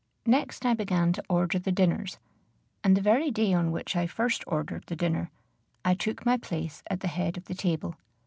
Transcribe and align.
Next 0.25 0.65
I 0.65 0.73
began 0.73 1.13
to 1.13 1.23
order 1.29 1.59
the 1.59 1.71
dinners; 1.71 2.17
and 2.83 2.97
the 2.97 3.01
very 3.03 3.29
day 3.29 3.53
on 3.53 3.71
which 3.71 3.95
I 3.95 4.07
first 4.07 4.43
ordered 4.47 4.85
the 4.87 4.95
dinner, 4.95 5.29
I 5.85 5.93
took 5.93 6.25
my 6.25 6.37
place 6.37 6.81
at 6.89 7.01
the 7.01 7.07
head 7.07 7.37
of 7.37 7.45
the 7.45 7.53
table. 7.53 7.93